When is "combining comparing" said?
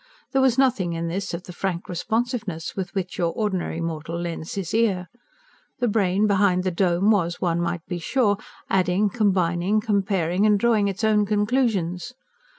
9.11-10.43